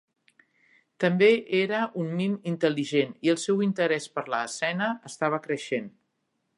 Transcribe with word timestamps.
També 1.03 1.27
era 1.57 1.81
un 2.05 2.09
mim 2.21 2.33
intel·ligent, 2.53 3.13
i 3.27 3.33
el 3.37 3.41
seu 3.45 3.63
interès 3.69 4.11
per 4.17 4.27
la 4.35 4.43
escena 4.51 4.93
estava 5.13 5.45
creixent. 5.49 5.97